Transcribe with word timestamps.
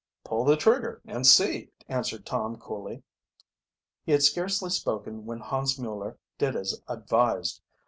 "Pull 0.23 0.45
the 0.45 0.57
trigger 0.57 0.99
and 1.05 1.27
see," 1.27 1.69
answered 1.87 2.25
Tom 2.25 2.55
coolly. 2.57 3.03
He 4.03 4.13
had 4.13 4.23
scarcely 4.23 4.71
spoken 4.71 5.27
when 5.27 5.41
Hans 5.41 5.77
Mueller 5.77 6.17
did 6.39 6.55
as 6.55 6.81
advised. 6.87 7.61